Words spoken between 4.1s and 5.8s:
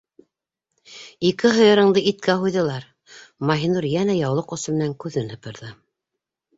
яулыҡ осо менән күҙен һыпырҙы.